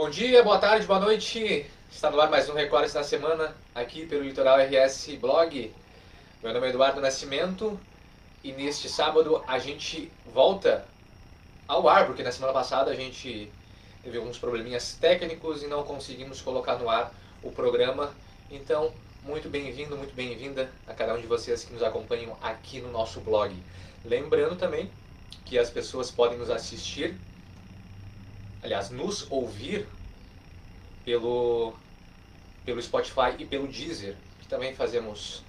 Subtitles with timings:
[0.00, 1.66] Bom dia, boa tarde, boa noite.
[1.92, 5.74] Está no ar mais um Recortes da Semana aqui pelo Litoral RS Blog.
[6.42, 7.78] Meu nome é Eduardo Nascimento
[8.42, 10.86] e neste sábado a gente volta
[11.68, 13.52] ao ar, porque na semana passada a gente
[14.02, 18.10] teve alguns probleminhas técnicos e não conseguimos colocar no ar o programa.
[18.50, 22.90] Então, muito bem-vindo, muito bem-vinda a cada um de vocês que nos acompanham aqui no
[22.90, 23.54] nosso blog.
[24.02, 24.90] Lembrando também
[25.44, 27.14] que as pessoas podem nos assistir
[28.62, 29.86] aliás, nos ouvir
[31.04, 31.74] pelo,
[32.64, 35.42] pelo Spotify e pelo Deezer, que também fazemos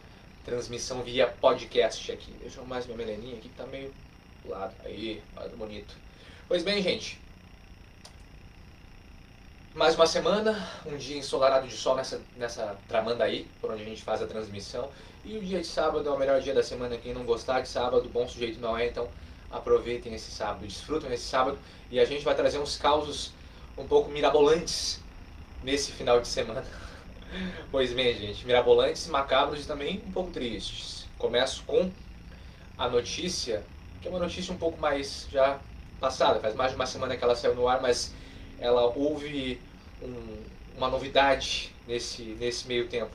[0.46, 2.32] transmissão via podcast aqui.
[2.40, 3.94] Deixa eu mais minha meleninha aqui que tá meio
[4.44, 4.74] do lado.
[4.84, 5.96] Aí, olha bonito.
[6.48, 7.20] Pois bem, gente.
[9.74, 14.02] Mais uma semana, um dia ensolarado de sol nessa, nessa Tramandaí, por onde a gente
[14.02, 14.90] faz a transmissão.
[15.24, 16.98] E o dia de sábado é o melhor dia da semana.
[16.98, 19.08] Quem não gostar de sábado, bom sujeito não é, então
[19.52, 21.58] aproveitem esse sábado, desfrutem esse sábado
[21.90, 23.34] e a gente vai trazer uns causos
[23.78, 25.00] um pouco mirabolantes
[25.64, 26.66] nesse final de semana.
[27.72, 31.06] pois bem, gente, mirabolantes, macabros e também um pouco tristes.
[31.18, 31.92] Começo com
[32.78, 33.64] a notícia,
[34.02, 35.60] que é uma notícia um pouco mais já
[36.00, 38.14] passada, faz mais de uma semana que ela saiu no ar, mas
[38.60, 39.62] ela houve
[40.02, 40.44] um,
[40.78, 43.12] uma novidade nesse, nesse meio tempo.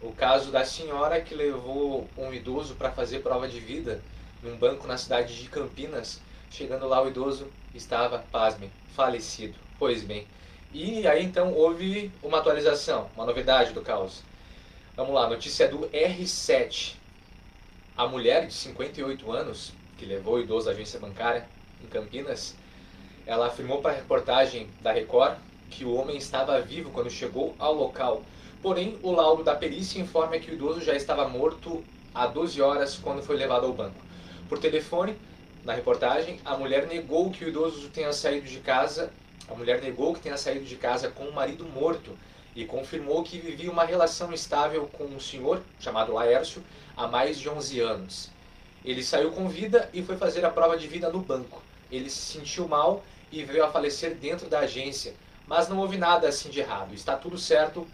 [0.00, 4.00] O caso da senhora que levou um idoso para fazer prova de vida
[4.42, 6.20] num banco na cidade de Campinas.
[6.50, 9.54] Chegando lá, o idoso estava, pasme, falecido.
[9.78, 10.26] Pois bem.
[10.72, 14.22] E aí então houve uma atualização, uma novidade do caos.
[14.96, 16.94] Vamos lá, notícia do R7.
[17.96, 21.46] A mulher de 58 anos, que levou o idoso à agência bancária
[21.82, 22.54] em Campinas,
[23.26, 25.36] ela afirmou para a reportagem da Record
[25.70, 28.22] que o homem estava vivo quando chegou ao local.
[28.62, 32.96] Porém, o laudo da perícia informa que o idoso já estava morto há 12 horas
[32.96, 34.09] quando foi levado ao banco.
[34.50, 35.16] Por telefone,
[35.64, 39.12] na reportagem, a mulher negou que o idoso tenha saído de casa.
[39.48, 42.18] A mulher negou que tenha saído de casa com o marido morto
[42.56, 46.64] e confirmou que vivia uma relação estável com um senhor chamado Laércio
[46.96, 48.30] há mais de 11 anos.
[48.84, 51.62] Ele saiu com vida e foi fazer a prova de vida no banco.
[51.88, 55.14] Ele se sentiu mal e veio a falecer dentro da agência,
[55.46, 56.92] mas não houve nada assim de errado.
[56.92, 57.86] Está tudo certo,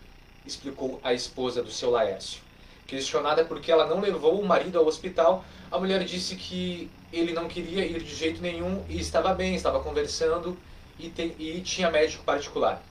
[0.47, 2.46] explicou a esposa do seu Laércio.
[2.87, 7.33] Questionada por que ela não levou o marido ao hospital, a mulher disse que ele
[7.33, 10.57] não queria ir de jeito nenhum e estava bem, estava conversando
[10.99, 12.83] e, tem, e tinha médico particular.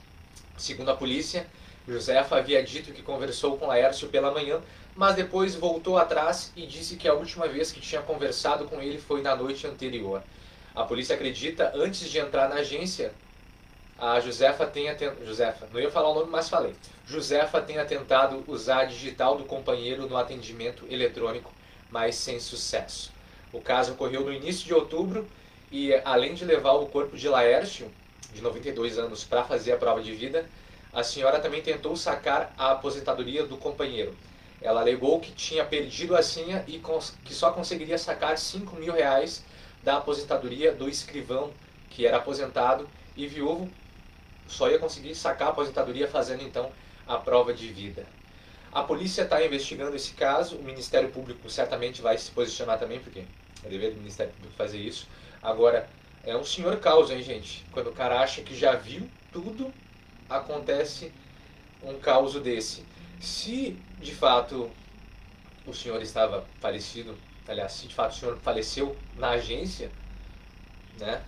[0.56, 1.46] Segundo a polícia,
[1.88, 4.60] Josefa havia dito que conversou com Laércio pela manhã,
[4.94, 8.98] mas depois voltou atrás e disse que a última vez que tinha conversado com ele
[8.98, 10.22] foi na noite anterior.
[10.74, 13.12] A polícia acredita, antes de entrar na agência,
[13.98, 15.24] a Josefa tenha tentado.
[15.24, 16.74] Josefa, não ia falar o nome, mas falei.
[17.06, 21.52] Josefa tenha tentado usar a digital do companheiro no atendimento eletrônico
[21.90, 23.12] mas sem sucesso.
[23.52, 25.26] O caso ocorreu no início de outubro
[25.70, 27.90] e, além de levar o corpo de Laércio,
[28.34, 30.46] de 92 anos, para fazer a prova de vida,
[30.92, 34.14] a senhora também tentou sacar a aposentadoria do companheiro.
[34.60, 36.82] Ela alegou que tinha perdido a senha e
[37.24, 39.44] que só conseguiria sacar 5 mil reais
[39.82, 41.52] da aposentadoria do escrivão,
[41.90, 43.70] que era aposentado e viúvo,
[44.48, 46.70] só ia conseguir sacar a aposentadoria fazendo então
[47.06, 48.06] a prova de vida.
[48.72, 53.24] A polícia está investigando esse caso, o Ministério Público certamente vai se posicionar também, porque
[53.64, 55.08] é dever do Ministério Público fazer isso.
[55.42, 55.88] Agora,
[56.24, 57.64] é um senhor caos, hein, gente?
[57.72, 59.72] Quando o cara acha que já viu tudo,
[60.28, 61.12] acontece
[61.82, 62.84] um caos desse.
[63.20, 64.70] Se de fato
[65.64, 67.16] o senhor estava falecido,
[67.48, 69.90] aliás, se de fato o senhor faleceu na agência,
[70.98, 71.22] né?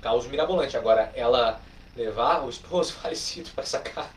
[0.00, 0.76] Caos mirabolante.
[0.76, 1.60] Agora, ela
[1.98, 4.14] levar o esposo falecido para sacar.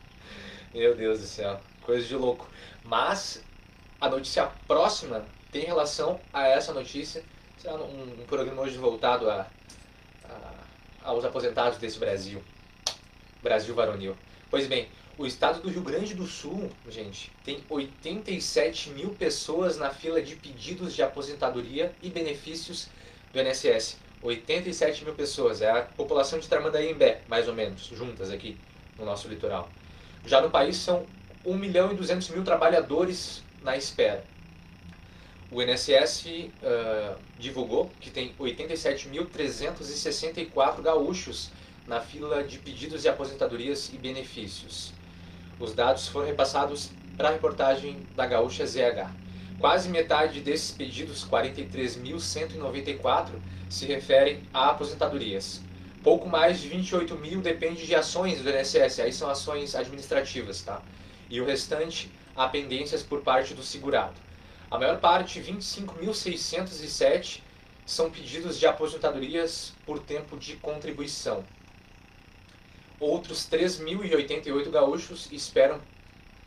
[0.73, 2.47] Meu Deus do céu, coisa de louco.
[2.83, 3.43] Mas
[3.99, 7.23] a notícia próxima tem relação a essa notícia.
[7.57, 9.47] Será um, um programa hoje voltado a,
[10.23, 10.53] a,
[11.03, 12.41] aos aposentados desse Brasil.
[13.41, 14.15] Brasil varonil.
[14.49, 14.87] Pois bem,
[15.17, 20.35] o estado do Rio Grande do Sul, gente, tem 87 mil pessoas na fila de
[20.35, 22.87] pedidos de aposentadoria e benefícios
[23.33, 23.97] do INSS.
[24.21, 28.57] 87 mil pessoas, é a população de Tramandaí-Imbé, mais ou menos, juntas aqui
[28.97, 29.69] no nosso litoral.
[30.25, 31.05] Já no país são
[31.45, 34.23] 1 milhão e 200 mil trabalhadores na espera.
[35.51, 36.49] O INSS uh,
[37.37, 41.51] divulgou que tem 87.364 gaúchos
[41.85, 44.93] na fila de pedidos de aposentadorias e benefícios.
[45.59, 49.11] Os dados foram repassados para a reportagem da Gaúcha ZH.
[49.61, 53.29] Quase metade desses pedidos, 43.194,
[53.69, 55.61] se referem a aposentadorias.
[56.03, 60.81] Pouco mais de 28 mil depende de ações do INSS, aí são ações administrativas, tá?
[61.31, 64.13] e o restante a pendências por parte do segurado.
[64.69, 67.41] A maior parte, 25.607,
[67.85, 71.43] são pedidos de aposentadorias por tempo de contribuição.
[72.99, 75.79] outros 3.088 gaúchos esperam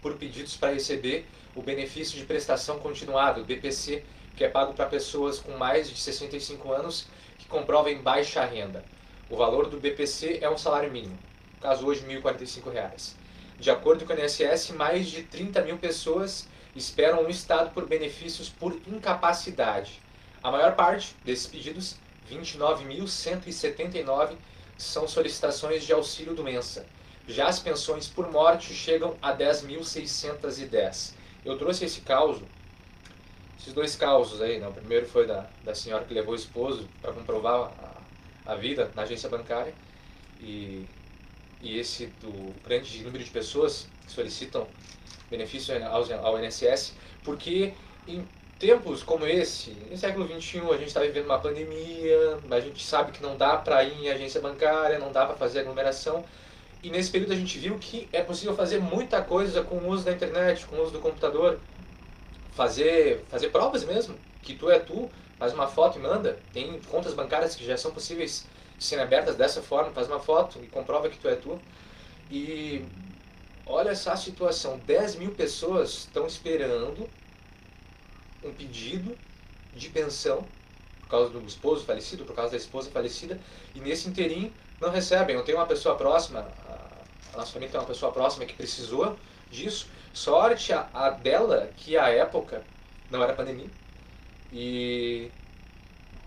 [0.04, 4.04] por pedidos para receber o benefício de prestação continuada, o BPC,
[4.36, 7.06] que é pago para pessoas com mais de 65 anos
[7.38, 8.84] que comprovem baixa renda.
[9.30, 11.18] O valor do BPC é um salário mínimo,
[11.54, 13.14] no caso hoje R$ 1.045.
[13.58, 16.46] De acordo com o INSS, mais de 30 mil pessoas
[16.76, 20.02] esperam no Estado por benefícios por incapacidade.
[20.42, 21.96] A maior parte desses pedidos,
[22.30, 24.36] 29.179,
[24.76, 26.84] são solicitações de auxílio doença.
[27.26, 31.14] Já as pensões por morte chegam a 10.610.
[31.44, 32.42] Eu trouxe esse caso,
[33.58, 34.68] esses dois causos aí, né?
[34.68, 37.72] o primeiro foi da, da senhora que levou o esposo para comprovar
[38.46, 39.72] a, a vida na agência bancária
[40.40, 40.86] e,
[41.62, 44.66] e esse do grande número de pessoas que solicitam
[45.30, 46.94] benefício ao, ao INSS,
[47.24, 47.72] porque
[48.06, 48.26] em
[48.58, 53.12] tempos como esse, no século XXI, a gente está vivendo uma pandemia, a gente sabe
[53.12, 56.24] que não dá para ir em agência bancária, não dá para fazer aglomeração,
[56.84, 60.04] e nesse período a gente viu que é possível fazer muita coisa com o uso
[60.04, 61.58] da internet, com o uso do computador,
[62.52, 67.14] fazer, fazer provas mesmo, que tu é tu, faz uma foto e manda, tem contas
[67.14, 68.46] bancárias que já são possíveis
[68.78, 71.58] serem abertas dessa forma, faz uma foto e comprova que tu é tu,
[72.30, 72.84] e
[73.64, 77.08] olha essa situação, 10 mil pessoas estão esperando
[78.44, 79.16] um pedido
[79.74, 80.46] de pensão
[81.00, 83.40] por causa do esposo falecido, por causa da esposa falecida,
[83.74, 85.36] e nesse interim não recebem.
[85.36, 86.46] Eu tenho uma pessoa próxima,
[87.32, 89.16] a nossa família tem uma pessoa próxima que precisou
[89.50, 89.88] disso.
[90.12, 92.62] Sorte a, a dela, que à época
[93.10, 93.68] não era pandemia,
[94.52, 95.30] e,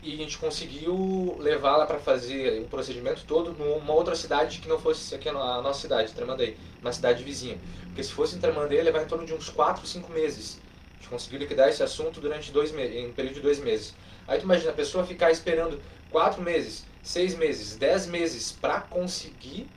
[0.03, 4.79] e a gente conseguiu levá-la para fazer o procedimento todo numa outra cidade que não
[4.79, 7.57] fosse aqui a nossa cidade, Tramandaí, uma cidade vizinha.
[7.85, 10.59] Porque se fosse em Tramandaí, ia levar em torno de uns 4, 5 meses
[11.07, 13.95] gente conseguiu liquidar esse assunto durante dois em um período de dois meses.
[14.27, 19.67] Aí tu imagina a pessoa ficar esperando quatro meses, seis meses, dez meses para conseguir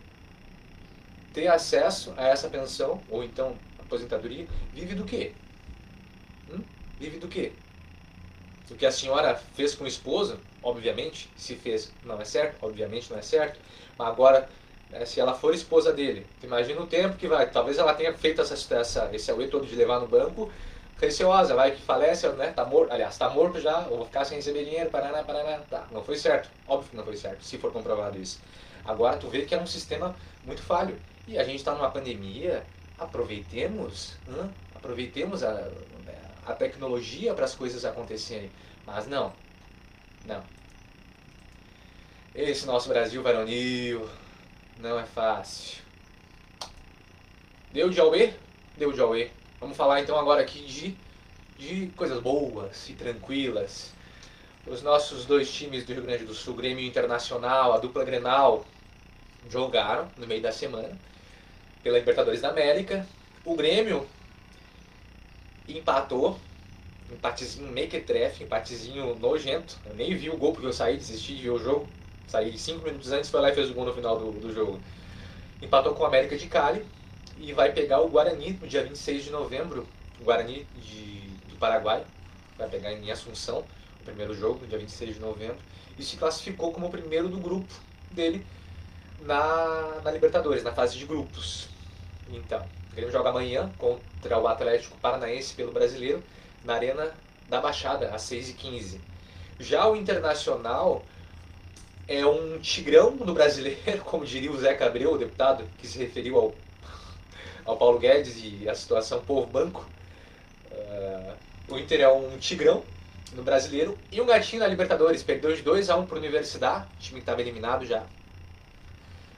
[1.32, 5.32] ter acesso a essa pensão, ou então aposentadoria, vive do quê?
[6.50, 6.61] Hum?
[6.99, 7.53] Vive do quê?
[8.71, 13.11] O que a senhora fez com o esposo, obviamente, se fez não é certo, obviamente
[13.11, 13.59] não é certo,
[13.99, 14.49] mas agora,
[14.91, 18.41] né, se ela for esposa dele, imagina o tempo que vai, talvez ela tenha feito
[18.41, 20.53] essa, essa, esse auê todo de levar no banco,
[21.00, 22.53] receosa, vai que falece, né?
[22.53, 25.87] Tá morto, aliás, tá morto já, ou vou ficar sem receber dinheiro, paraná, paraná, tá.
[25.91, 28.38] Não foi certo, óbvio que não foi certo, se for comprovado isso.
[28.85, 30.97] Agora tu vê que é um sistema muito falho.
[31.31, 32.67] E a gente está numa pandemia,
[32.99, 34.17] aproveitemos,
[34.75, 35.71] aproveitemos a,
[36.44, 38.50] a tecnologia para as coisas acontecerem.
[38.85, 39.32] Mas não,
[40.27, 40.43] não.
[42.35, 44.11] Esse nosso Brasil varonil
[44.81, 45.85] não é fácil.
[47.73, 48.33] Deu de auê?
[48.76, 49.31] Deu de auê.
[49.61, 50.97] Vamos falar então agora aqui de,
[51.56, 53.93] de coisas boas e tranquilas.
[54.67, 58.67] Os nossos dois times do Rio Grande do Sul, Grêmio Internacional, a dupla Grenal,
[59.49, 60.99] jogaram no meio da semana
[61.82, 63.06] pela Libertadores da América.
[63.44, 64.06] O Grêmio
[65.69, 66.38] empatou,
[67.11, 69.79] empatezinho mequetrefe, empatezinho nojento.
[69.87, 71.88] Eu nem vi o gol porque eu saí, desisti de ver o jogo.
[72.27, 74.81] Saí cinco minutos antes, foi lá e fez o gol no final do, do jogo.
[75.61, 76.85] Empatou com o América de Cali
[77.37, 79.87] e vai pegar o Guarani no dia 26 de novembro,
[80.21, 82.04] o Guarani de, do Paraguai,
[82.57, 83.64] vai pegar em Assunção,
[84.00, 85.57] o primeiro jogo, no dia 26 de novembro,
[85.99, 87.73] e se classificou como o primeiro do grupo
[88.11, 88.47] dele
[89.21, 91.69] na, na Libertadores, na fase de grupos.
[92.32, 96.22] Então, o Grêmio joga amanhã contra o Atlético Paranaense pelo Brasileiro,
[96.64, 97.10] na Arena
[97.49, 98.99] da Baixada, às 6h15.
[99.58, 101.04] Já o Internacional
[102.08, 106.37] é um tigrão do brasileiro, como diria o Zé Cabreu, o deputado que se referiu
[106.38, 106.54] ao
[107.64, 109.88] ao Paulo Guedes e a situação povo banco.
[110.70, 111.34] Uh,
[111.68, 112.82] o Inter é um tigrão
[113.32, 115.22] no brasileiro e um gatinho na Libertadores.
[115.22, 118.04] Perdeu de 2 a 1 um para o Universidade, time que estava eliminado já,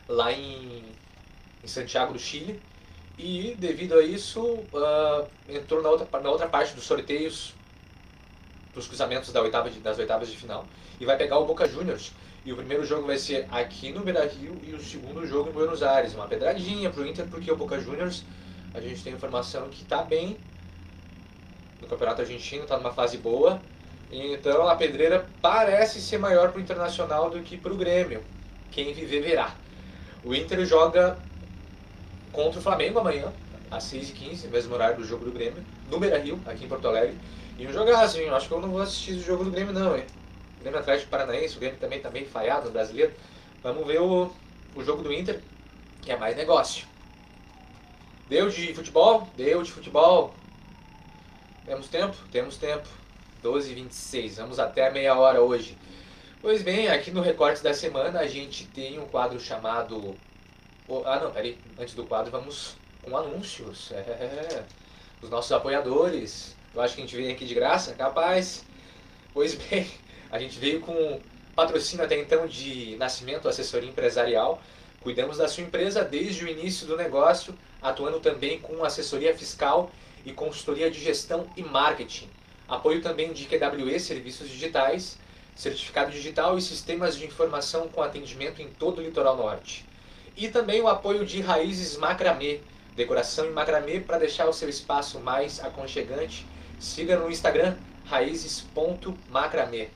[0.08, 0.84] lá em,
[1.62, 2.60] em, Santiago do Chile.
[3.22, 7.54] E devido a isso, uh, entrou na outra, na outra parte dos sorteios
[8.74, 10.66] dos cruzamentos da oitava de, das oitavas de final
[10.98, 12.12] e vai pegar o Boca Juniors
[12.44, 15.84] e o primeiro jogo vai ser aqui no Beira-Rio e o segundo jogo em Buenos
[15.84, 16.14] Aires.
[16.14, 18.24] Uma pedradinha pro Inter, porque o Boca Juniors,
[18.74, 20.36] a gente tem informação que está bem
[21.80, 23.62] no Campeonato Argentino, está numa fase boa.
[24.10, 28.20] Então a pedreira parece ser maior pro Internacional do que pro Grêmio.
[28.72, 29.54] Quem viver verá.
[30.24, 31.16] O Inter joga
[32.32, 33.32] contra o Flamengo amanhã,
[33.70, 37.16] às 6h15, mesmo horário do jogo do Grêmio, no Beira-Rio, aqui em Porto Alegre.
[37.58, 38.30] E um jogaço, hein?
[38.30, 40.04] Acho que eu não vou assistir o jogo do Grêmio não, hein?
[40.60, 43.12] Grêmio Atlético Paranaense, o Grêmio também está bem falhado no brasileiro.
[43.62, 44.30] Vamos ver o,
[44.74, 45.40] o jogo do Inter,
[46.00, 46.86] que é mais negócio.
[48.28, 49.28] Deu de futebol?
[49.36, 50.34] Deu de futebol.
[51.66, 52.16] Temos tempo?
[52.30, 52.88] Temos tempo.
[53.42, 55.76] 12 e 26 Vamos até meia hora hoje.
[56.40, 60.16] Pois bem, aqui no Recortes da Semana a gente tem um quadro chamado
[61.04, 61.58] Ah, não, peraí.
[61.78, 63.92] Antes do quadro, vamos com anúncios.
[63.92, 64.64] É,
[65.22, 66.56] os nossos apoiadores.
[66.74, 68.64] Eu acho que a gente veio aqui de graça, capaz.
[69.32, 69.88] Pois bem,
[70.30, 71.20] a gente veio com
[71.54, 74.60] patrocínio até então de nascimento, assessoria empresarial.
[75.00, 79.90] Cuidamos da sua empresa desde o início do negócio, atuando também com assessoria fiscal
[80.24, 82.28] e consultoria de gestão e marketing.
[82.68, 85.18] Apoio também de QWE, serviços digitais,
[85.54, 89.84] certificado digital e sistemas de informação com atendimento em todo o litoral norte.
[90.36, 92.60] E também o apoio de raízes macramê,
[92.96, 96.46] decoração em macramê para deixar o seu espaço mais aconchegante.
[96.80, 99.88] Siga no Instagram raízes.macramê.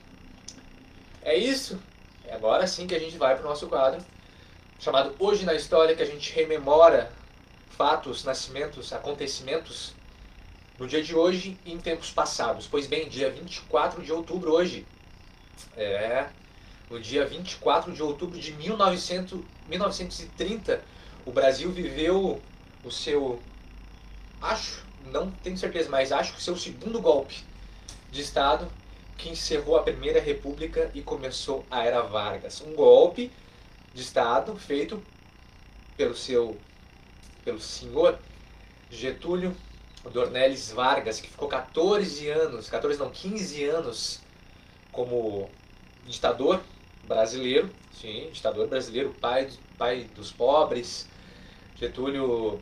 [1.21, 1.79] É isso.
[2.25, 4.03] É agora sim que a gente vai para o nosso quadro
[4.79, 7.11] chamado Hoje na História, que a gente rememora
[7.69, 9.93] fatos, nascimentos, acontecimentos
[10.77, 12.67] no dia de hoje e em tempos passados.
[12.67, 14.85] Pois bem, dia 24 de outubro hoje.
[15.75, 16.27] É,
[16.89, 20.81] no dia 24 de outubro de 1900, 1930,
[21.25, 22.41] o Brasil viveu
[22.83, 23.41] o seu,
[24.41, 27.43] acho, não tenho certeza, mas acho que o seu segundo golpe
[28.11, 28.67] de Estado
[29.17, 32.61] que encerrou a Primeira República e começou a Era Vargas.
[32.61, 33.31] Um golpe
[33.93, 35.01] de Estado feito
[35.97, 36.57] pelo seu
[37.43, 38.19] pelo senhor
[38.91, 39.55] Getúlio
[40.11, 44.19] Dornelles Vargas, que ficou 14 anos, 14 não, 15 anos
[44.91, 45.49] como
[46.05, 46.61] ditador
[47.07, 51.07] brasileiro, sim, ditador brasileiro, pai, pai dos pobres.
[51.75, 52.59] Getúlio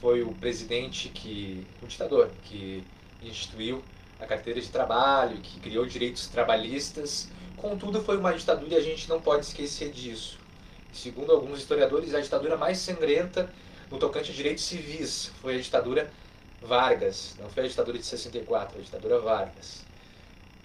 [0.00, 2.84] foi o presidente que, o ditador, que
[3.22, 3.82] instituiu
[4.20, 7.28] a carteira de trabalho, que criou direitos trabalhistas.
[7.56, 10.38] Contudo, foi uma ditadura e a gente não pode esquecer disso.
[10.92, 13.52] Segundo alguns historiadores, a ditadura mais sangrenta
[13.90, 16.10] no tocante a direitos civis foi a ditadura
[16.60, 19.84] Vargas, não foi a ditadura de 64, a ditadura Vargas.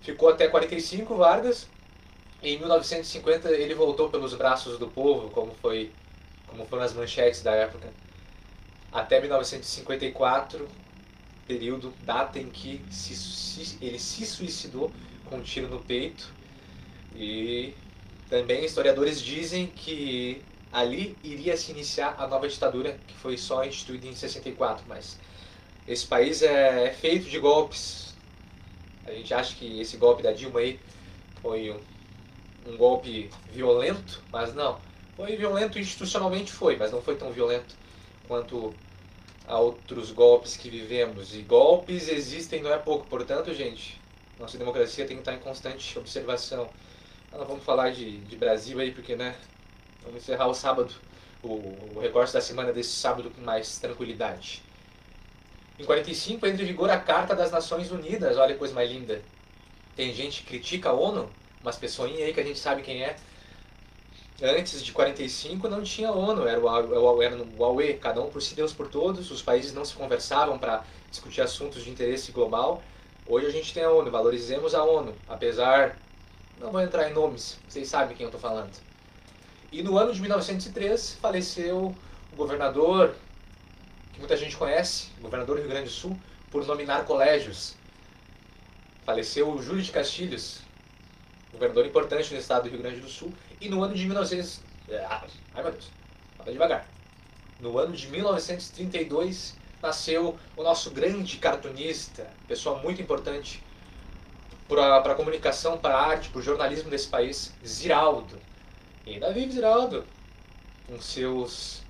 [0.01, 1.67] Ficou até 45 Vargas,
[2.41, 5.91] em 1950 ele voltou pelos braços do povo, como foi
[6.48, 7.91] como foram as manchetes da época,
[8.91, 10.67] até 1954,
[11.46, 14.91] período, data em que se, ele se suicidou
[15.25, 16.34] com um tiro no peito.
[17.15, 17.74] E
[18.29, 20.41] também historiadores dizem que
[20.72, 25.17] ali iria se iniciar a nova ditadura, que foi só instituída em 64, mas
[25.88, 28.15] esse país é, é feito de golpes.
[29.06, 30.79] A gente acha que esse golpe da Dilma aí
[31.41, 31.79] foi um,
[32.67, 34.79] um golpe violento, mas não.
[35.15, 37.75] Foi violento institucionalmente foi, mas não foi tão violento
[38.27, 38.74] quanto
[39.47, 41.33] a outros golpes que vivemos.
[41.33, 44.00] E golpes existem não é pouco, portanto, gente,
[44.38, 46.69] nossa democracia tem que estar em constante observação.
[47.31, 49.36] Não vamos falar de, de Brasil aí, porque, né,
[50.03, 50.93] vamos encerrar o sábado,
[51.41, 51.53] o,
[51.95, 54.62] o recorte da semana desse sábado com mais tranquilidade.
[55.79, 59.21] Em 45 entra em vigor a Carta das Nações Unidas, olha que coisa mais linda.
[59.95, 61.29] Tem gente que critica a ONU,
[61.61, 63.15] umas pessoinhas aí que a gente sabe quem é.
[64.41, 68.53] Antes de 45 não tinha ONU, era o, era o AUE, cada um por si,
[68.53, 72.83] Deus por todos, os países não se conversavam para discutir assuntos de interesse global.
[73.25, 75.97] Hoje a gente tem a ONU, valorizemos a ONU, apesar.
[76.59, 78.71] Não vou entrar em nomes, vocês sabem quem eu estou falando.
[79.71, 81.95] E no ano de 1903 faleceu
[82.31, 83.15] o governador
[84.17, 87.75] que muita gente conhece, governador do Rio Grande do Sul, por nominar colégios.
[89.05, 90.61] Faleceu o Júlio de Castilhos,
[91.57, 94.61] governador importante no estado do Rio Grande do Sul, e no ano de 1900...
[94.89, 95.89] É, ai meu Deus,
[96.37, 96.87] fala devagar.
[97.59, 103.63] No ano de 1932 nasceu o nosso grande cartunista, pessoa muito importante
[104.67, 108.37] para a comunicação, para a arte, para o jornalismo desse país, Ziraldo.
[109.05, 110.05] E ainda vive Ziraldo,
[110.87, 111.81] com seus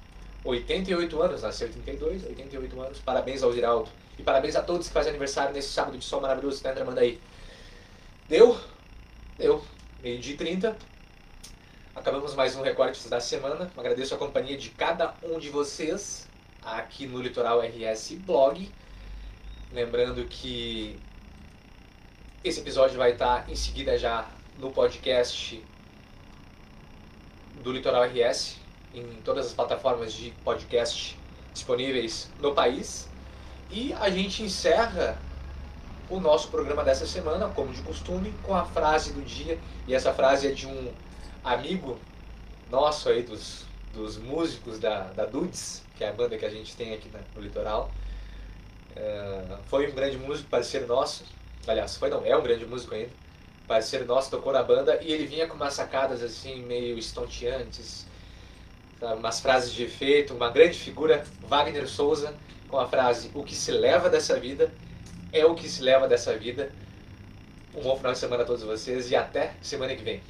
[0.43, 2.99] 88 anos, nasceu em 32, 88 anos.
[2.99, 3.89] Parabéns ao Ziraldo.
[4.17, 6.97] E parabéns a todos que fazem aniversário nesse sábado de sol maravilhoso que está entrando
[6.97, 7.19] aí.
[8.27, 8.59] Deu?
[9.37, 9.63] Deu.
[10.01, 10.75] Meio dia e 30.
[11.95, 13.71] Acabamos mais um recorte da semana.
[13.77, 16.27] Agradeço a companhia de cada um de vocês
[16.59, 18.67] aqui no Litoral RS Blog.
[19.71, 20.99] Lembrando que
[22.43, 24.27] esse episódio vai estar em seguida já
[24.57, 25.63] no podcast
[27.61, 28.57] do Litoral RS,
[28.91, 31.15] em todas as plataformas de podcast
[31.53, 33.07] disponíveis no país.
[33.69, 35.15] E a gente encerra
[36.09, 39.59] o nosso programa dessa semana, como de costume, com a frase do dia.
[39.87, 40.91] E essa frase é de um
[41.43, 41.97] amigo
[42.69, 46.75] nosso aí, dos, dos músicos da, da Dudes, que é a banda que a gente
[46.75, 47.91] tem aqui no litoral.
[48.95, 51.23] É, foi um grande músico, parceiro nosso.
[51.67, 53.11] Aliás, foi não, é um grande músico ainda.
[53.67, 58.07] Parceiro nosso, tocou na banda e ele vinha com umas sacadas assim, meio estonteantes,
[59.01, 62.33] umas frases de efeito, uma grande figura, Wagner Souza,
[62.69, 64.71] com a frase: O que se leva dessa vida
[65.31, 66.71] é o que se leva dessa vida.
[67.75, 70.21] Um bom final de semana a todos vocês e até semana que vem.